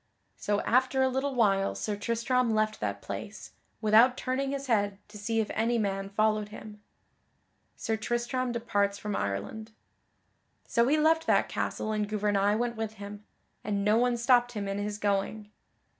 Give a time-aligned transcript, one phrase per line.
[0.35, 3.51] So after a little while Sir Tristram left that place,
[3.81, 6.81] without turning his head to see if any man followed him.
[7.75, 9.73] [Sidenote: Sir Tristram departs from Ireland]
[10.65, 13.23] So he left that castle and Gouvernail went with him,
[13.63, 15.51] and no one stopped him in his going.